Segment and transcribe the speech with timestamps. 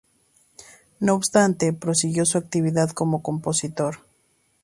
[0.99, 3.97] No obstante, prosiguió su actividad como compositor.